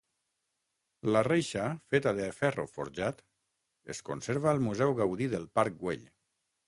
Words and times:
La 1.15 1.21
reixa, 1.27 1.65
feta 1.93 2.13
de 2.21 2.25
ferro 2.37 2.65
forjat, 2.77 3.21
es 3.95 4.01
conserva 4.09 4.51
al 4.53 4.63
Museu 4.69 4.97
Gaudí 5.03 5.29
del 5.35 5.47
Parc 5.61 5.79
Güell. 5.85 6.03